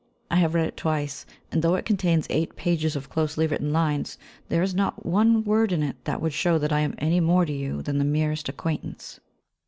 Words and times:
I 0.31 0.37
have 0.37 0.55
read 0.55 0.65
it 0.67 0.77
twice, 0.77 1.27
and, 1.51 1.61
though 1.61 1.75
it 1.75 1.85
contains 1.85 2.25
eight 2.31 2.55
pages 2.55 2.95
of 2.95 3.07
closely 3.07 3.45
written 3.45 3.71
lines, 3.71 4.17
there 4.49 4.63
is 4.63 4.73
not 4.73 5.05
one 5.05 5.43
word 5.43 5.71
in 5.71 5.83
it 5.83 6.03
that 6.05 6.19
would 6.23 6.33
show 6.33 6.57
that 6.57 6.73
I 6.73 6.79
am 6.79 6.95
any 6.97 7.19
more 7.19 7.45
to 7.45 7.53
you 7.53 7.83
than 7.83 7.99
the 7.99 8.03
merest 8.03 8.49
acquaintance. 8.49 9.19